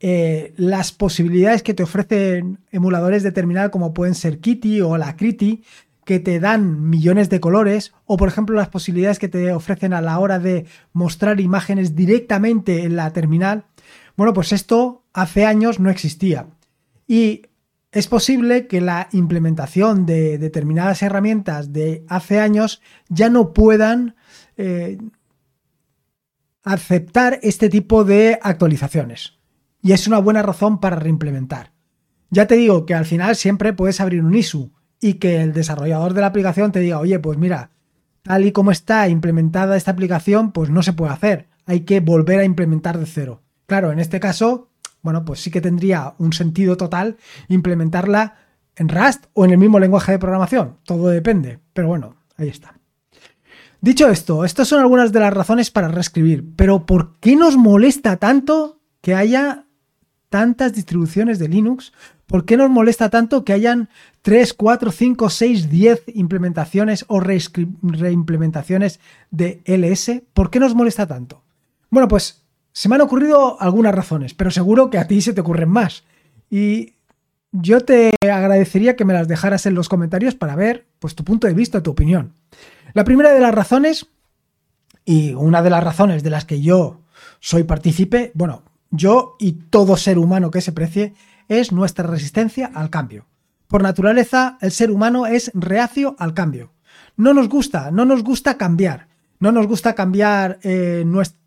Eh, 0.00 0.54
las 0.56 0.90
posibilidades 0.90 1.62
que 1.62 1.74
te 1.74 1.82
ofrecen 1.82 2.60
emuladores 2.72 3.22
de 3.22 3.32
terminal 3.32 3.70
como 3.70 3.92
pueden 3.92 4.14
ser 4.14 4.38
Kitty 4.38 4.80
o 4.80 4.96
la 4.96 5.16
Criti, 5.16 5.64
que 6.06 6.18
te 6.18 6.40
dan 6.40 6.88
millones 6.88 7.28
de 7.28 7.40
colores, 7.40 7.92
o 8.06 8.16
por 8.16 8.28
ejemplo 8.28 8.56
las 8.56 8.70
posibilidades 8.70 9.18
que 9.18 9.28
te 9.28 9.52
ofrecen 9.52 9.92
a 9.92 10.00
la 10.00 10.18
hora 10.20 10.38
de 10.38 10.64
mostrar 10.94 11.40
imágenes 11.40 11.94
directamente 11.94 12.84
en 12.84 12.96
la 12.96 13.12
terminal, 13.12 13.66
bueno, 14.16 14.32
pues 14.32 14.54
esto 14.54 15.04
hace 15.12 15.44
años 15.44 15.78
no 15.78 15.90
existía. 15.90 16.46
Y 17.06 17.42
es 17.90 18.06
posible 18.06 18.66
que 18.66 18.80
la 18.80 19.08
implementación 19.12 20.04
de 20.04 20.38
determinadas 20.38 21.02
herramientas 21.02 21.72
de 21.72 22.04
hace 22.08 22.38
años 22.40 22.82
ya 23.08 23.30
no 23.30 23.52
puedan 23.52 24.16
eh, 24.56 24.98
aceptar 26.64 27.38
este 27.42 27.68
tipo 27.68 28.04
de 28.04 28.38
actualizaciones. 28.42 29.38
Y 29.80 29.92
es 29.92 30.06
una 30.06 30.18
buena 30.18 30.42
razón 30.42 30.80
para 30.80 30.96
reimplementar. 30.96 31.72
Ya 32.30 32.46
te 32.46 32.56
digo 32.56 32.84
que 32.84 32.94
al 32.94 33.06
final 33.06 33.36
siempre 33.36 33.72
puedes 33.72 34.00
abrir 34.00 34.22
un 34.22 34.34
ISU 34.34 34.72
y 35.00 35.14
que 35.14 35.40
el 35.40 35.54
desarrollador 35.54 36.12
de 36.12 36.20
la 36.20 36.26
aplicación 36.26 36.72
te 36.72 36.80
diga, 36.80 36.98
oye, 36.98 37.18
pues 37.18 37.38
mira, 37.38 37.70
tal 38.22 38.44
y 38.44 38.52
como 38.52 38.70
está 38.70 39.08
implementada 39.08 39.76
esta 39.76 39.92
aplicación, 39.92 40.52
pues 40.52 40.68
no 40.68 40.82
se 40.82 40.92
puede 40.92 41.12
hacer. 41.12 41.48
Hay 41.64 41.80
que 41.80 42.00
volver 42.00 42.40
a 42.40 42.44
implementar 42.44 42.98
de 42.98 43.06
cero. 43.06 43.42
Claro, 43.66 43.92
en 43.92 43.98
este 43.98 44.20
caso, 44.20 44.68
bueno, 45.02 45.24
pues 45.24 45.40
sí 45.40 45.50
que 45.50 45.60
tendría 45.60 46.14
un 46.18 46.32
sentido 46.32 46.76
total 46.76 47.16
implementarla 47.48 48.36
en 48.76 48.88
Rust 48.88 49.26
o 49.34 49.44
en 49.44 49.52
el 49.52 49.58
mismo 49.58 49.78
lenguaje 49.78 50.12
de 50.12 50.18
programación. 50.18 50.76
Todo 50.84 51.08
depende. 51.08 51.58
Pero 51.72 51.88
bueno, 51.88 52.16
ahí 52.36 52.48
está. 52.48 52.74
Dicho 53.80 54.08
esto, 54.08 54.44
estas 54.44 54.66
son 54.66 54.80
algunas 54.80 55.12
de 55.12 55.20
las 55.20 55.32
razones 55.32 55.70
para 55.70 55.88
reescribir. 55.88 56.44
Pero 56.56 56.84
¿por 56.86 57.16
qué 57.20 57.36
nos 57.36 57.56
molesta 57.56 58.16
tanto 58.16 58.80
que 59.00 59.14
haya 59.14 59.66
tantas 60.30 60.72
distribuciones 60.74 61.38
de 61.38 61.48
Linux? 61.48 61.92
¿Por 62.26 62.44
qué 62.44 62.56
nos 62.56 62.70
molesta 62.70 63.08
tanto 63.08 63.44
que 63.44 63.52
hayan 63.52 63.88
3, 64.22 64.52
4, 64.52 64.90
5, 64.90 65.30
6, 65.30 65.70
10 65.70 66.02
implementaciones 66.14 67.04
o 67.08 67.20
reimplementaciones 67.20 69.00
de 69.30 69.62
LS? 69.64 70.22
¿Por 70.34 70.50
qué 70.50 70.60
nos 70.60 70.74
molesta 70.74 71.06
tanto? 71.06 71.42
Bueno, 71.88 72.08
pues 72.08 72.42
se 72.78 72.88
me 72.88 72.94
han 72.94 73.00
ocurrido 73.00 73.60
algunas 73.60 73.92
razones, 73.92 74.34
pero 74.34 74.52
seguro 74.52 74.88
que 74.88 74.98
a 74.98 75.08
ti 75.08 75.20
se 75.20 75.32
te 75.32 75.40
ocurren 75.40 75.68
más. 75.68 76.04
Y 76.48 76.94
yo 77.50 77.80
te 77.80 78.12
agradecería 78.22 78.94
que 78.94 79.04
me 79.04 79.14
las 79.14 79.26
dejaras 79.26 79.66
en 79.66 79.74
los 79.74 79.88
comentarios 79.88 80.36
para 80.36 80.54
ver 80.54 80.86
pues, 81.00 81.16
tu 81.16 81.24
punto 81.24 81.48
de 81.48 81.54
vista, 81.54 81.82
tu 81.82 81.90
opinión. 81.90 82.34
La 82.94 83.02
primera 83.02 83.32
de 83.32 83.40
las 83.40 83.52
razones, 83.52 84.06
y 85.04 85.34
una 85.34 85.60
de 85.60 85.70
las 85.70 85.82
razones 85.82 86.22
de 86.22 86.30
las 86.30 86.44
que 86.44 86.60
yo 86.60 87.00
soy 87.40 87.64
partícipe, 87.64 88.30
bueno, 88.34 88.62
yo 88.92 89.34
y 89.40 89.54
todo 89.54 89.96
ser 89.96 90.16
humano 90.16 90.52
que 90.52 90.60
se 90.60 90.70
precie, 90.70 91.14
es 91.48 91.72
nuestra 91.72 92.06
resistencia 92.06 92.70
al 92.72 92.90
cambio. 92.90 93.26
Por 93.66 93.82
naturaleza, 93.82 94.56
el 94.60 94.70
ser 94.70 94.92
humano 94.92 95.26
es 95.26 95.50
reacio 95.52 96.14
al 96.20 96.32
cambio. 96.32 96.70
No 97.16 97.34
nos 97.34 97.48
gusta, 97.48 97.90
no 97.90 98.04
nos 98.04 98.22
gusta 98.22 98.56
cambiar. 98.56 99.08
No 99.40 99.50
nos 99.50 99.66
gusta 99.66 99.96
cambiar 99.96 100.60
eh, 100.62 101.02
nuestra 101.04 101.38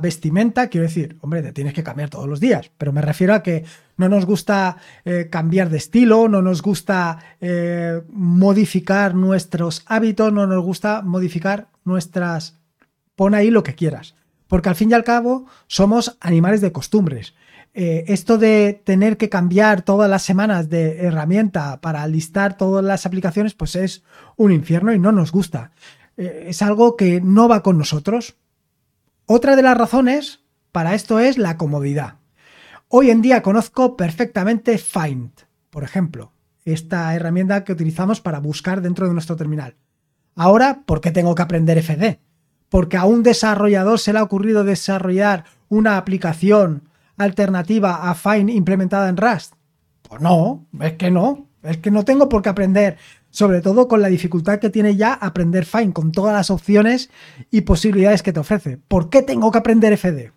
vestimenta, 0.00 0.68
quiero 0.68 0.86
decir, 0.86 1.16
hombre, 1.20 1.42
te 1.42 1.52
tienes 1.52 1.74
que 1.74 1.82
cambiar 1.82 2.10
todos 2.10 2.28
los 2.28 2.40
días, 2.40 2.70
pero 2.78 2.92
me 2.92 3.02
refiero 3.02 3.34
a 3.34 3.42
que 3.42 3.64
no 3.96 4.08
nos 4.08 4.26
gusta 4.26 4.76
eh, 5.04 5.28
cambiar 5.30 5.70
de 5.70 5.78
estilo, 5.78 6.28
no 6.28 6.42
nos 6.42 6.62
gusta 6.62 7.18
eh, 7.40 8.02
modificar 8.10 9.14
nuestros 9.14 9.82
hábitos, 9.86 10.32
no 10.32 10.46
nos 10.46 10.62
gusta 10.64 11.02
modificar 11.02 11.68
nuestras... 11.84 12.58
Pon 13.14 13.34
ahí 13.34 13.50
lo 13.50 13.62
que 13.62 13.74
quieras 13.74 14.14
porque 14.52 14.68
al 14.68 14.74
fin 14.74 14.90
y 14.90 14.92
al 14.92 15.02
cabo 15.02 15.46
somos 15.66 16.18
animales 16.20 16.60
de 16.60 16.72
costumbres. 16.72 17.32
Eh, 17.72 18.04
esto 18.08 18.36
de 18.36 18.82
tener 18.84 19.16
que 19.16 19.30
cambiar 19.30 19.80
todas 19.80 20.10
las 20.10 20.24
semanas 20.24 20.68
de 20.68 21.06
herramienta 21.06 21.80
para 21.80 22.06
listar 22.06 22.58
todas 22.58 22.84
las 22.84 23.06
aplicaciones, 23.06 23.54
pues 23.54 23.76
es 23.76 24.02
un 24.36 24.52
infierno 24.52 24.92
y 24.92 24.98
no 24.98 25.10
nos 25.10 25.32
gusta. 25.32 25.70
Es 26.18 26.60
algo 26.60 26.98
que 26.98 27.22
no 27.22 27.48
va 27.48 27.62
con 27.62 27.78
nosotros. 27.78 28.34
Otra 29.34 29.56
de 29.56 29.62
las 29.62 29.78
razones 29.78 30.40
para 30.72 30.92
esto 30.92 31.18
es 31.18 31.38
la 31.38 31.56
comodidad. 31.56 32.16
Hoy 32.88 33.08
en 33.08 33.22
día 33.22 33.40
conozco 33.40 33.96
perfectamente 33.96 34.76
Find, 34.76 35.30
por 35.70 35.84
ejemplo, 35.84 36.34
esta 36.66 37.14
herramienta 37.14 37.64
que 37.64 37.72
utilizamos 37.72 38.20
para 38.20 38.40
buscar 38.40 38.82
dentro 38.82 39.08
de 39.08 39.14
nuestro 39.14 39.34
terminal. 39.36 39.76
Ahora, 40.34 40.82
¿por 40.84 41.00
qué 41.00 41.12
tengo 41.12 41.34
que 41.34 41.40
aprender 41.40 41.82
FD? 41.82 42.20
porque 42.68 42.98
a 42.98 43.06
un 43.06 43.22
desarrollador 43.22 43.98
se 43.98 44.12
le 44.12 44.18
ha 44.18 44.22
ocurrido 44.22 44.64
desarrollar 44.64 45.44
una 45.70 45.96
aplicación 45.96 46.90
alternativa 47.16 48.10
a 48.10 48.14
Fine 48.14 48.52
implementada 48.52 49.08
en 49.08 49.16
Rust. 49.16 49.54
Pues 50.02 50.20
no, 50.20 50.66
es 50.78 50.92
que 50.98 51.10
no, 51.10 51.48
es 51.62 51.78
que 51.78 51.90
no 51.90 52.04
tengo 52.04 52.28
por 52.28 52.42
qué 52.42 52.50
aprender, 52.50 52.98
sobre 53.32 53.62
todo 53.62 53.88
con 53.88 54.02
la 54.02 54.08
dificultad 54.08 54.60
que 54.60 54.70
tiene 54.70 54.94
ya 54.94 55.14
aprender 55.14 55.64
Fine, 55.64 55.92
con 55.92 56.12
todas 56.12 56.34
las 56.34 56.50
opciones 56.50 57.10
y 57.50 57.62
posibilidades 57.62 58.22
que 58.22 58.32
te 58.32 58.38
ofrece. 58.38 58.78
¿Por 58.86 59.10
qué 59.10 59.22
tengo 59.22 59.50
que 59.50 59.58
aprender 59.58 59.96
FD? 59.96 60.30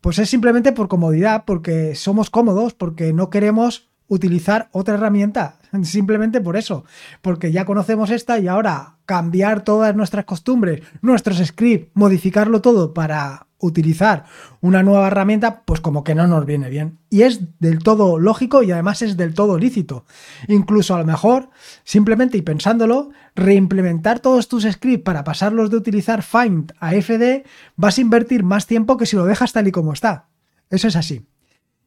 Pues 0.00 0.18
es 0.18 0.30
simplemente 0.30 0.72
por 0.72 0.88
comodidad, 0.88 1.44
porque 1.44 1.94
somos 1.94 2.30
cómodos, 2.30 2.72
porque 2.74 3.12
no 3.12 3.28
queremos 3.28 3.90
utilizar 4.08 4.68
otra 4.72 4.94
herramienta. 4.94 5.58
Simplemente 5.82 6.40
por 6.40 6.56
eso. 6.56 6.84
Porque 7.22 7.50
ya 7.52 7.64
conocemos 7.64 8.10
esta 8.10 8.38
y 8.38 8.46
ahora 8.46 8.98
cambiar 9.04 9.62
todas 9.62 9.94
nuestras 9.96 10.24
costumbres, 10.24 10.82
nuestros 11.02 11.38
scripts, 11.38 11.90
modificarlo 11.94 12.60
todo 12.60 12.94
para 12.94 13.45
utilizar 13.58 14.24
una 14.60 14.82
nueva 14.82 15.06
herramienta, 15.06 15.62
pues 15.64 15.80
como 15.80 16.04
que 16.04 16.14
no 16.14 16.26
nos 16.26 16.44
viene 16.44 16.68
bien. 16.68 16.98
Y 17.10 17.22
es 17.22 17.58
del 17.58 17.78
todo 17.78 18.18
lógico 18.18 18.62
y 18.62 18.70
además 18.70 19.02
es 19.02 19.16
del 19.16 19.34
todo 19.34 19.58
lícito. 19.58 20.04
Incluso 20.48 20.94
a 20.94 20.98
lo 20.98 21.04
mejor, 21.04 21.50
simplemente 21.84 22.36
y 22.36 22.42
pensándolo, 22.42 23.10
reimplementar 23.34 24.20
todos 24.20 24.48
tus 24.48 24.64
scripts 24.64 25.04
para 25.04 25.24
pasarlos 25.24 25.70
de 25.70 25.76
utilizar 25.76 26.22
Find 26.22 26.72
a 26.80 26.92
FD, 26.92 27.44
vas 27.76 27.98
a 27.98 28.00
invertir 28.00 28.42
más 28.42 28.66
tiempo 28.66 28.96
que 28.96 29.06
si 29.06 29.16
lo 29.16 29.24
dejas 29.24 29.52
tal 29.52 29.68
y 29.68 29.72
como 29.72 29.92
está. 29.92 30.28
Eso 30.70 30.88
es 30.88 30.96
así. 30.96 31.26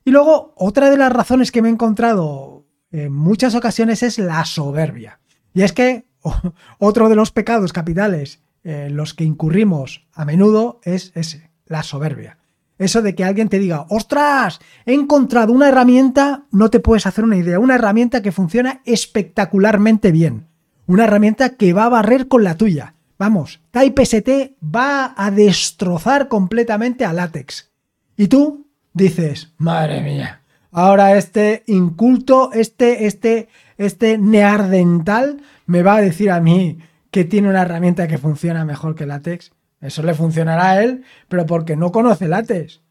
Y 0.05 0.11
luego, 0.11 0.53
otra 0.55 0.89
de 0.89 0.97
las 0.97 1.11
razones 1.11 1.51
que 1.51 1.61
me 1.61 1.69
he 1.69 1.71
encontrado 1.71 2.65
en 2.91 3.13
muchas 3.13 3.53
ocasiones 3.53 4.01
es 4.01 4.17
la 4.17 4.43
soberbia. 4.45 5.19
Y 5.53 5.61
es 5.61 5.73
que 5.73 6.07
otro 6.79 7.09
de 7.09 7.15
los 7.15 7.31
pecados 7.31 7.73
capitales 7.73 8.41
en 8.63 8.95
los 8.95 9.13
que 9.13 9.23
incurrimos 9.23 10.07
a 10.13 10.25
menudo 10.25 10.79
es 10.83 11.11
ese, 11.15 11.48
la 11.69 11.83
soberbia. 11.83 12.37
Eso 12.77 13.01
de 13.01 13.13
que 13.15 13.23
alguien 13.23 13.49
te 13.49 13.59
diga, 13.59 13.85
ostras, 13.89 14.59
he 14.85 14.93
encontrado 14.93 15.53
una 15.53 15.67
herramienta, 15.67 16.45
no 16.51 16.69
te 16.69 16.79
puedes 16.79 17.05
hacer 17.05 17.23
una 17.23 17.37
idea, 17.37 17.59
una 17.59 17.75
herramienta 17.75 18.21
que 18.21 18.31
funciona 18.31 18.81
espectacularmente 18.85 20.11
bien. 20.11 20.47
Una 20.87 21.03
herramienta 21.03 21.55
que 21.55 21.73
va 21.73 21.85
a 21.85 21.89
barrer 21.89 22.27
con 22.27 22.43
la 22.43 22.55
tuya. 22.55 22.95
Vamos, 23.17 23.61
TypeST 23.71 24.53
va 24.63 25.13
a 25.15 25.29
destrozar 25.29 26.29
completamente 26.29 27.03
a 27.03 27.11
látex. 27.11 27.69
Y 28.15 28.29
tú 28.29 28.67
dices, 28.93 29.53
madre 29.57 30.01
mía, 30.01 30.41
ahora 30.71 31.17
este 31.17 31.63
inculto, 31.67 32.51
este, 32.53 33.07
este, 33.07 33.49
este 33.77 34.17
neardental 34.17 35.41
me 35.65 35.83
va 35.83 35.97
a 35.97 36.01
decir 36.01 36.31
a 36.31 36.39
mí 36.39 36.79
que 37.11 37.25
tiene 37.25 37.49
una 37.49 37.63
herramienta 37.63 38.07
que 38.07 38.17
funciona 38.17 38.63
mejor 38.63 38.95
que 38.95 39.05
látex. 39.05 39.51
Eso 39.81 40.03
le 40.03 40.13
funcionará 40.13 40.71
a 40.71 40.83
él, 40.83 41.03
pero 41.27 41.45
porque 41.45 41.75
no 41.75 41.91
conoce 41.91 42.27
látex. 42.27 42.81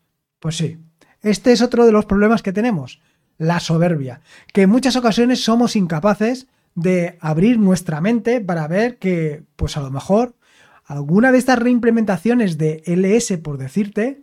Pues 0.40 0.56
sí, 0.56 0.78
este 1.22 1.52
es 1.52 1.62
otro 1.62 1.84
de 1.84 1.92
los 1.92 2.06
problemas 2.06 2.42
que 2.42 2.52
tenemos, 2.52 3.00
la 3.36 3.60
soberbia, 3.60 4.20
que 4.52 4.62
en 4.62 4.70
muchas 4.70 4.96
ocasiones 4.96 5.42
somos 5.42 5.76
incapaces 5.76 6.46
de 6.74 7.18
abrir 7.20 7.58
nuestra 7.58 8.00
mente 8.00 8.40
para 8.40 8.68
ver 8.68 8.98
que, 8.98 9.44
pues 9.56 9.76
a 9.76 9.80
lo 9.80 9.90
mejor, 9.90 10.36
alguna 10.84 11.32
de 11.32 11.38
estas 11.38 11.58
reimplementaciones 11.58 12.56
de 12.56 12.82
LS, 12.86 13.38
por 13.38 13.58
decirte, 13.58 14.22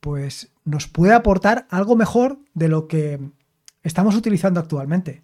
pues 0.00 0.52
nos 0.64 0.88
puede 0.88 1.14
aportar 1.14 1.66
algo 1.70 1.96
mejor 1.96 2.38
de 2.54 2.68
lo 2.68 2.86
que 2.86 3.18
estamos 3.82 4.14
utilizando 4.14 4.60
actualmente. 4.60 5.22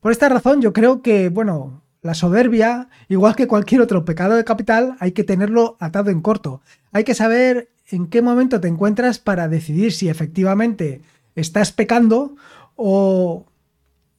Por 0.00 0.12
esta 0.12 0.28
razón 0.28 0.60
yo 0.60 0.72
creo 0.72 1.00
que, 1.00 1.30
bueno, 1.30 1.83
la 2.04 2.12
soberbia, 2.12 2.90
igual 3.08 3.34
que 3.34 3.46
cualquier 3.46 3.80
otro 3.80 4.04
pecado 4.04 4.36
de 4.36 4.44
capital, 4.44 4.94
hay 5.00 5.12
que 5.12 5.24
tenerlo 5.24 5.78
atado 5.80 6.10
en 6.10 6.20
corto. 6.20 6.60
Hay 6.92 7.02
que 7.02 7.14
saber 7.14 7.70
en 7.88 8.08
qué 8.08 8.20
momento 8.20 8.60
te 8.60 8.68
encuentras 8.68 9.18
para 9.18 9.48
decidir 9.48 9.90
si 9.90 10.10
efectivamente 10.10 11.00
estás 11.34 11.72
pecando 11.72 12.36
o 12.76 13.46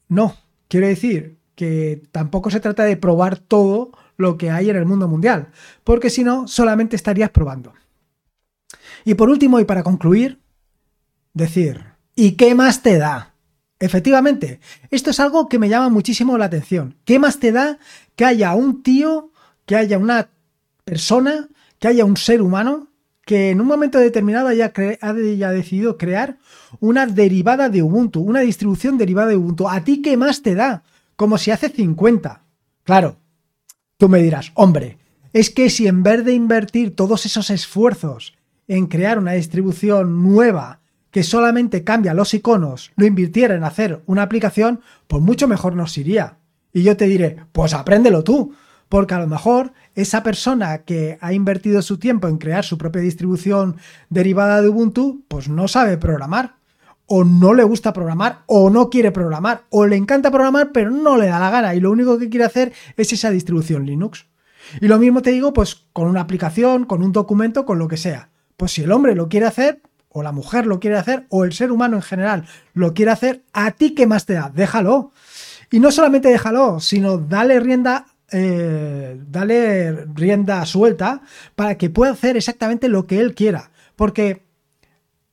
no. 0.08 0.34
Quiero 0.66 0.88
decir 0.88 1.36
que 1.54 2.02
tampoco 2.10 2.50
se 2.50 2.58
trata 2.58 2.82
de 2.82 2.96
probar 2.96 3.38
todo 3.38 3.92
lo 4.16 4.36
que 4.36 4.50
hay 4.50 4.68
en 4.68 4.76
el 4.76 4.84
mundo 4.84 5.06
mundial, 5.06 5.52
porque 5.84 6.10
si 6.10 6.24
no, 6.24 6.48
solamente 6.48 6.96
estarías 6.96 7.30
probando. 7.30 7.72
Y 9.04 9.14
por 9.14 9.30
último, 9.30 9.60
y 9.60 9.64
para 9.64 9.84
concluir, 9.84 10.40
decir, 11.34 11.84
¿y 12.16 12.32
qué 12.32 12.56
más 12.56 12.82
te 12.82 12.98
da? 12.98 13.35
Efectivamente, 13.78 14.60
esto 14.90 15.10
es 15.10 15.20
algo 15.20 15.48
que 15.48 15.58
me 15.58 15.68
llama 15.68 15.90
muchísimo 15.90 16.38
la 16.38 16.46
atención. 16.46 16.96
¿Qué 17.04 17.18
más 17.18 17.38
te 17.38 17.52
da 17.52 17.78
que 18.14 18.24
haya 18.24 18.54
un 18.54 18.82
tío, 18.82 19.30
que 19.66 19.76
haya 19.76 19.98
una 19.98 20.30
persona, 20.84 21.48
que 21.78 21.88
haya 21.88 22.04
un 22.04 22.16
ser 22.16 22.40
humano 22.40 22.88
que 23.26 23.50
en 23.50 23.60
un 23.60 23.66
momento 23.66 23.98
determinado 23.98 24.46
haya, 24.46 24.72
haya, 25.00 25.50
decidido 25.50 25.98
crear 25.98 26.38
una 26.78 27.06
derivada 27.06 27.68
de 27.68 27.82
Ubuntu, 27.82 28.20
una 28.20 28.40
distribución 28.40 28.96
derivada 28.96 29.30
de 29.30 29.36
Ubuntu. 29.36 29.68
¿A 29.68 29.82
ti 29.82 30.00
qué 30.00 30.16
más 30.16 30.42
te 30.42 30.54
da? 30.54 30.84
Como 31.16 31.36
si 31.36 31.50
hace 31.50 31.68
50. 31.68 32.44
Claro, 32.84 33.16
tú 33.98 34.08
me 34.08 34.22
dirás, 34.22 34.52
hombre, 34.54 34.98
es 35.32 35.50
que 35.50 35.70
si 35.70 35.88
en 35.88 36.04
vez 36.04 36.24
de 36.24 36.34
invertir 36.34 36.94
todos 36.94 37.26
esos 37.26 37.50
esfuerzos 37.50 38.34
en 38.68 38.86
crear 38.86 39.18
una 39.18 39.32
distribución 39.32 40.22
nueva 40.22 40.80
que 41.16 41.22
solamente 41.22 41.82
cambia 41.82 42.12
los 42.12 42.34
iconos, 42.34 42.92
lo 42.94 43.06
invirtiera 43.06 43.54
en 43.54 43.64
hacer 43.64 44.02
una 44.04 44.20
aplicación, 44.20 44.82
pues 45.08 45.22
mucho 45.22 45.48
mejor 45.48 45.74
nos 45.74 45.96
iría. 45.96 46.36
Y 46.74 46.82
yo 46.82 46.94
te 46.98 47.06
diré, 47.06 47.38
pues 47.52 47.72
apréndelo 47.72 48.22
tú, 48.22 48.54
porque 48.90 49.14
a 49.14 49.20
lo 49.20 49.26
mejor 49.26 49.72
esa 49.94 50.22
persona 50.22 50.82
que 50.82 51.16
ha 51.22 51.32
invertido 51.32 51.80
su 51.80 51.96
tiempo 51.96 52.28
en 52.28 52.36
crear 52.36 52.66
su 52.66 52.76
propia 52.76 53.00
distribución 53.00 53.76
derivada 54.10 54.60
de 54.60 54.68
Ubuntu, 54.68 55.24
pues 55.26 55.48
no 55.48 55.68
sabe 55.68 55.96
programar, 55.96 56.56
o 57.06 57.24
no 57.24 57.54
le 57.54 57.64
gusta 57.64 57.94
programar, 57.94 58.42
o 58.44 58.68
no 58.68 58.90
quiere 58.90 59.10
programar, 59.10 59.62
o 59.70 59.86
le 59.86 59.96
encanta 59.96 60.30
programar, 60.30 60.70
pero 60.70 60.90
no 60.90 61.16
le 61.16 61.28
da 61.28 61.40
la 61.40 61.48
gana, 61.48 61.74
y 61.74 61.80
lo 61.80 61.92
único 61.92 62.18
que 62.18 62.28
quiere 62.28 62.44
hacer 62.44 62.74
es 62.98 63.10
esa 63.14 63.30
distribución 63.30 63.86
Linux. 63.86 64.26
Y 64.82 64.88
lo 64.88 64.98
mismo 64.98 65.22
te 65.22 65.30
digo, 65.30 65.54
pues 65.54 65.86
con 65.94 66.08
una 66.08 66.20
aplicación, 66.20 66.84
con 66.84 67.02
un 67.02 67.12
documento, 67.12 67.64
con 67.64 67.78
lo 67.78 67.88
que 67.88 67.96
sea. 67.96 68.28
Pues 68.58 68.72
si 68.72 68.82
el 68.82 68.92
hombre 68.92 69.14
lo 69.14 69.30
quiere 69.30 69.46
hacer, 69.46 69.80
o 70.16 70.22
la 70.22 70.32
mujer 70.32 70.64
lo 70.64 70.80
quiere 70.80 70.96
hacer, 70.96 71.26
o 71.28 71.44
el 71.44 71.52
ser 71.52 71.70
humano 71.70 71.96
en 71.96 72.02
general 72.02 72.46
lo 72.72 72.94
quiere 72.94 73.10
hacer, 73.10 73.42
¿a 73.52 73.72
ti 73.72 73.94
qué 73.94 74.06
más 74.06 74.24
te 74.24 74.32
da? 74.32 74.48
Déjalo. 74.48 75.12
Y 75.70 75.78
no 75.78 75.90
solamente 75.90 76.30
déjalo, 76.30 76.80
sino 76.80 77.18
dale 77.18 77.60
rienda 77.60 78.06
eh, 78.32 79.20
dale 79.28 80.06
rienda 80.14 80.64
suelta 80.64 81.20
para 81.54 81.76
que 81.76 81.90
pueda 81.90 82.12
hacer 82.12 82.38
exactamente 82.38 82.88
lo 82.88 83.06
que 83.06 83.20
él 83.20 83.34
quiera. 83.34 83.70
Porque 83.94 84.46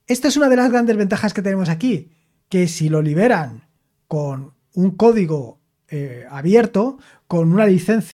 esta 0.05 0.27
es 0.27 0.35
una 0.35 0.49
de 0.49 0.57
las 0.57 0.69
grandes 0.69 0.97
ventajas 0.97 1.33
que 1.33 1.41
tenemos 1.41 1.69
aquí, 1.69 2.11
que 2.49 2.67
si 2.67 2.89
lo 2.89 3.01
liberan 3.01 3.69
con 4.09 4.53
un 4.73 4.91
código 4.91 5.61
eh, 5.87 6.25
abierto, 6.29 6.97
con 7.27 7.53
una 7.53 7.67
licencia 7.67 8.12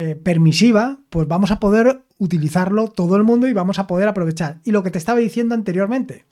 eh, 0.00 0.16
permisiva, 0.16 0.98
pues 1.10 1.28
vamos 1.28 1.50
a 1.50 1.60
poder 1.60 2.04
utilizarlo 2.16 2.88
todo 2.88 3.16
el 3.16 3.22
mundo 3.22 3.46
y 3.46 3.52
vamos 3.52 3.78
a 3.78 3.86
poder 3.86 4.08
aprovechar. 4.08 4.60
Y 4.64 4.70
lo 4.70 4.82
que 4.82 4.90
te 4.90 4.96
estaba 4.96 5.18
diciendo 5.18 5.54
anteriormente, 5.54 6.24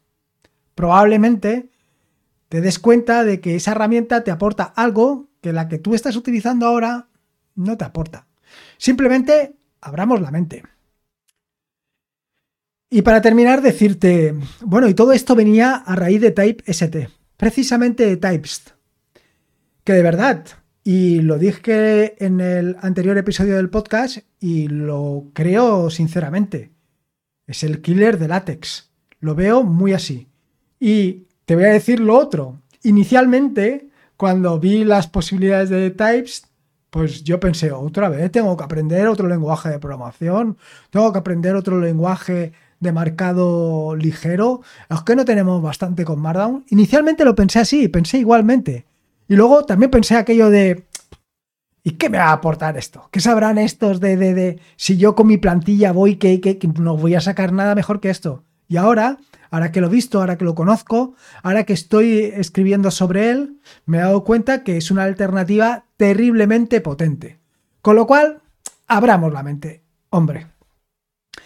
probablemente 0.74 1.68
te 2.48 2.62
des 2.62 2.78
cuenta 2.78 3.24
de 3.24 3.40
que 3.40 3.56
esa 3.56 3.72
herramienta 3.72 4.24
te 4.24 4.30
aporta 4.30 4.64
algo 4.64 5.28
que 5.42 5.52
la 5.52 5.68
que 5.68 5.78
tú 5.78 5.94
estás 5.94 6.16
utilizando 6.16 6.64
ahora 6.64 7.08
no 7.56 7.76
te 7.76 7.84
aporta. 7.84 8.26
Simplemente 8.78 9.56
abramos 9.82 10.22
la 10.22 10.30
mente. 10.30 10.62
Y 12.88 13.02
para 13.02 13.20
terminar, 13.20 13.60
decirte, 13.60 14.34
bueno, 14.62 14.88
y 14.88 14.94
todo 14.94 15.12
esto 15.12 15.34
venía 15.34 15.74
a 15.74 15.94
raíz 15.94 16.22
de 16.22 16.30
Type 16.30 16.64
ST, 16.66 17.10
precisamente 17.36 18.06
de 18.06 18.16
Typest, 18.16 18.70
que 19.84 19.92
de 19.92 20.02
verdad, 20.02 20.46
y 20.90 21.20
lo 21.20 21.36
dije 21.36 22.24
en 22.24 22.40
el 22.40 22.78
anterior 22.80 23.18
episodio 23.18 23.56
del 23.56 23.68
podcast 23.68 24.20
y 24.40 24.68
lo 24.68 25.26
creo 25.34 25.90
sinceramente, 25.90 26.70
es 27.46 27.62
el 27.62 27.82
killer 27.82 28.18
de 28.18 28.26
látex. 28.26 28.90
Lo 29.20 29.34
veo 29.34 29.64
muy 29.64 29.92
así. 29.92 30.28
Y 30.80 31.26
te 31.44 31.56
voy 31.56 31.64
a 31.64 31.72
decir 31.74 32.00
lo 32.00 32.16
otro. 32.16 32.62
Inicialmente, 32.84 33.90
cuando 34.16 34.58
vi 34.58 34.82
las 34.82 35.08
posibilidades 35.08 35.68
de 35.68 35.90
Types, 35.90 36.44
pues 36.88 37.22
yo 37.22 37.38
pensé, 37.38 37.70
otra 37.70 38.08
vez 38.08 38.32
tengo 38.32 38.56
que 38.56 38.64
aprender 38.64 39.08
otro 39.08 39.28
lenguaje 39.28 39.68
de 39.68 39.78
programación, 39.78 40.56
tengo 40.88 41.12
que 41.12 41.18
aprender 41.18 41.54
otro 41.54 41.78
lenguaje 41.78 42.52
de 42.80 42.92
marcado 42.92 43.94
ligero. 43.94 44.62
¿Es 44.88 45.02
que 45.02 45.16
no 45.16 45.26
tenemos 45.26 45.60
bastante 45.60 46.06
con 46.06 46.18
Markdown? 46.18 46.64
Inicialmente 46.70 47.26
lo 47.26 47.34
pensé 47.34 47.58
así, 47.58 47.88
pensé 47.88 48.16
igualmente. 48.16 48.86
Y 49.28 49.36
luego 49.36 49.64
también 49.64 49.90
pensé 49.90 50.16
aquello 50.16 50.50
de, 50.50 50.86
¿y 51.84 51.92
qué 51.92 52.08
me 52.08 52.18
va 52.18 52.30
a 52.30 52.32
aportar 52.32 52.76
esto? 52.76 53.08
¿Qué 53.12 53.20
sabrán 53.20 53.58
estos 53.58 54.00
de, 54.00 54.16
de, 54.16 54.34
de 54.34 54.60
si 54.76 54.96
yo 54.96 55.14
con 55.14 55.26
mi 55.26 55.36
plantilla 55.36 55.92
voy 55.92 56.16
que, 56.16 56.40
que, 56.40 56.58
no 56.80 56.96
voy 56.96 57.14
a 57.14 57.20
sacar 57.20 57.52
nada 57.52 57.74
mejor 57.74 58.00
que 58.00 58.10
esto? 58.10 58.44
Y 58.68 58.76
ahora 58.76 59.18
ahora 59.50 59.72
que 59.72 59.80
lo 59.80 59.86
he 59.86 59.90
visto, 59.90 60.20
ahora 60.20 60.36
que 60.36 60.44
lo 60.44 60.54
conozco, 60.54 61.14
ahora 61.42 61.64
que 61.64 61.72
estoy 61.72 62.32
escribiendo 62.34 62.90
sobre 62.90 63.30
él, 63.30 63.60
me 63.86 63.98
he 63.98 64.00
dado 64.00 64.24
cuenta 64.24 64.62
que 64.62 64.76
es 64.76 64.90
una 64.90 65.04
alternativa 65.04 65.86
terriblemente 65.96 66.80
potente. 66.80 67.38
Con 67.80 67.96
lo 67.96 68.06
cual, 68.06 68.42
abramos 68.86 69.32
la 69.32 69.42
mente, 69.42 69.82
hombre. 70.10 70.48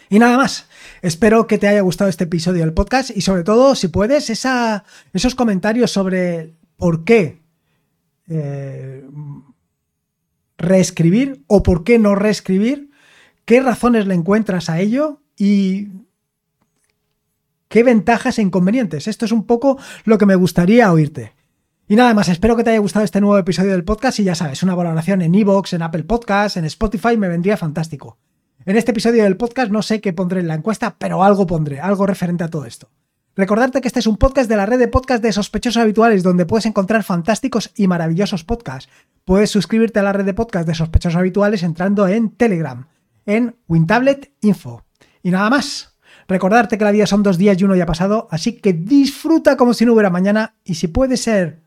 Y 0.08 0.18
nada 0.18 0.36
más. 0.36 0.66
Espero 1.00 1.46
que 1.46 1.58
te 1.58 1.68
haya 1.68 1.80
gustado 1.80 2.10
este 2.10 2.24
episodio 2.24 2.60
del 2.60 2.74
podcast 2.74 3.10
y 3.16 3.20
sobre 3.20 3.44
todo, 3.44 3.74
si 3.74 3.88
puedes, 3.88 4.30
esa, 4.30 4.84
esos 5.12 5.34
comentarios 5.34 5.90
sobre 5.90 6.54
por 6.76 7.04
qué 7.04 7.41
eh, 8.28 9.04
reescribir 10.58 11.42
o 11.46 11.62
por 11.62 11.84
qué 11.84 11.98
no 11.98 12.14
reescribir, 12.14 12.90
qué 13.44 13.60
razones 13.60 14.06
le 14.06 14.14
encuentras 14.14 14.70
a 14.70 14.80
ello 14.80 15.20
y 15.36 15.88
qué 17.68 17.82
ventajas 17.82 18.38
e 18.38 18.42
inconvenientes. 18.42 19.08
Esto 19.08 19.24
es 19.24 19.32
un 19.32 19.46
poco 19.46 19.78
lo 20.04 20.18
que 20.18 20.26
me 20.26 20.36
gustaría 20.36 20.92
oírte. 20.92 21.32
Y 21.88 21.96
nada 21.96 22.14
más, 22.14 22.28
espero 22.28 22.56
que 22.56 22.64
te 22.64 22.70
haya 22.70 22.78
gustado 22.78 23.04
este 23.04 23.20
nuevo 23.20 23.36
episodio 23.36 23.72
del 23.72 23.84
podcast 23.84 24.20
y 24.20 24.24
ya 24.24 24.34
sabes, 24.34 24.62
una 24.62 24.74
valoración 24.74 25.20
en 25.20 25.34
Evox, 25.34 25.72
en 25.72 25.82
Apple 25.82 26.04
Podcasts, 26.04 26.56
en 26.56 26.64
Spotify 26.64 27.16
me 27.16 27.28
vendría 27.28 27.56
fantástico. 27.56 28.18
En 28.64 28.76
este 28.76 28.92
episodio 28.92 29.24
del 29.24 29.36
podcast 29.36 29.72
no 29.72 29.82
sé 29.82 30.00
qué 30.00 30.12
pondré 30.12 30.40
en 30.40 30.48
la 30.48 30.54
encuesta, 30.54 30.96
pero 30.98 31.24
algo 31.24 31.46
pondré, 31.46 31.80
algo 31.80 32.06
referente 32.06 32.44
a 32.44 32.48
todo 32.48 32.64
esto. 32.64 32.88
Recordarte 33.34 33.80
que 33.80 33.88
este 33.88 34.00
es 34.00 34.06
un 34.06 34.18
podcast 34.18 34.46
de 34.46 34.56
la 34.56 34.66
red 34.66 34.78
de 34.78 34.88
podcast 34.88 35.22
de 35.22 35.32
sospechosos 35.32 35.80
habituales 35.80 36.22
donde 36.22 36.44
puedes 36.44 36.66
encontrar 36.66 37.02
fantásticos 37.02 37.70
y 37.74 37.86
maravillosos 37.86 38.44
podcasts. 38.44 38.92
Puedes 39.24 39.48
suscribirte 39.48 40.00
a 40.00 40.02
la 40.02 40.12
red 40.12 40.26
de 40.26 40.34
podcast 40.34 40.68
de 40.68 40.74
sospechosos 40.74 41.18
habituales 41.18 41.62
entrando 41.62 42.06
en 42.06 42.32
Telegram, 42.32 42.86
en 43.24 43.56
WinTablet 43.68 44.32
Info. 44.42 44.84
Y 45.22 45.30
nada 45.30 45.48
más. 45.48 45.96
Recordarte 46.28 46.76
que 46.76 46.84
la 46.84 46.92
vida 46.92 47.06
son 47.06 47.22
dos 47.22 47.38
días 47.38 47.58
y 47.58 47.64
uno 47.64 47.74
ya 47.74 47.86
pasado, 47.86 48.28
así 48.30 48.60
que 48.60 48.74
disfruta 48.74 49.56
como 49.56 49.72
si 49.72 49.86
no 49.86 49.94
hubiera 49.94 50.10
mañana 50.10 50.56
y 50.62 50.74
si 50.74 50.88
puede 50.88 51.16
ser 51.16 51.62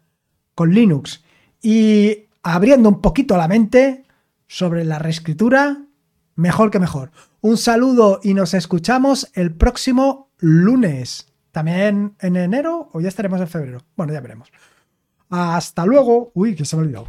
con 0.53 0.71
Linux 0.71 1.23
y 1.61 2.27
abriendo 2.43 2.89
un 2.89 3.01
poquito 3.01 3.37
la 3.37 3.47
mente 3.47 4.05
sobre 4.47 4.85
la 4.85 4.99
reescritura, 4.99 5.83
mejor 6.35 6.69
que 6.69 6.79
mejor. 6.79 7.11
Un 7.41 7.57
saludo 7.57 8.19
y 8.23 8.35
nos 8.35 8.53
escuchamos 8.53 9.31
el 9.33 9.53
próximo 9.53 10.29
lunes. 10.37 11.34
También 11.55 12.17
en 12.19 12.35
enero 12.35 12.89
o 12.91 12.99
ya 12.99 13.07
estaremos 13.07 13.39
en 13.39 13.47
febrero. 13.47 13.77
Bueno, 13.95 14.11
ya 14.11 14.19
veremos. 14.19 14.51
Hasta 15.29 15.85
luego. 15.85 16.31
Uy, 16.33 16.53
que 16.53 16.65
se 16.65 16.75
me 16.75 16.81
ha 16.81 16.83
olvidado. 16.83 17.07